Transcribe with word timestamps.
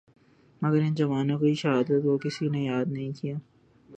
مگر 0.61 0.81
ان 0.81 0.93
جوانوں 0.93 1.37
کی 1.39 1.53
شہادت 1.53 2.03
کو 2.03 2.17
کسی 2.17 2.49
نے 2.49 2.63
یاد 2.63 2.91
نہیں 2.91 3.11
کیا 3.21 3.35